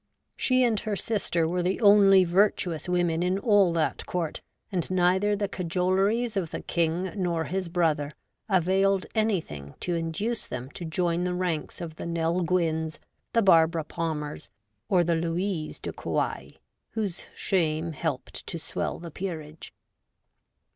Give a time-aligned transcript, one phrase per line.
[0.35, 5.35] She and her sister were the only virtuous women in all that court, and neither
[5.35, 8.13] the cajoleries of the King nor his brother
[8.49, 12.97] availed anything [to induce them to join the ranks of the Nell Gwynnes,
[13.33, 14.49] the Barbara Palmers,
[14.89, 16.57] or the Louise de Querouaille,
[16.93, 19.71] whose shame helped to swell the peerage.